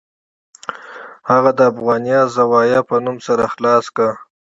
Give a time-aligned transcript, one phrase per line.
[1.31, 4.11] هغه د افغانیه زاویه په نوم سر خلاص کړ.